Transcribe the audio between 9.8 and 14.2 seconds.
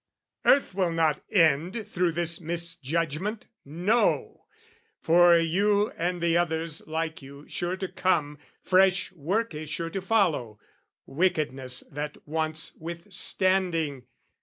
to follow, wickedness That wants withstanding.